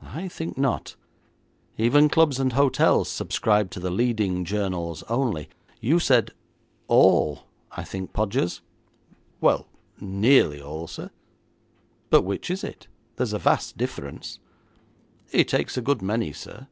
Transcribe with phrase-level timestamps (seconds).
[0.00, 0.94] 'I think not.
[1.76, 5.48] Even clubs and hotels subscribe to the leading journals only.
[5.80, 6.30] You said
[6.86, 8.60] all, I think, Podgers?'
[9.40, 9.66] 'Well,
[9.98, 11.10] nearly all, sir.'
[12.10, 12.86] 'But which is it?
[13.16, 14.38] There's a vast difference.'
[15.32, 16.68] 'He takes a good many, sir.'